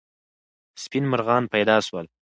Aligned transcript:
سپین 0.83 1.03
مرغان 1.11 1.43
پیدا 1.53 1.77
سول. 1.87 2.05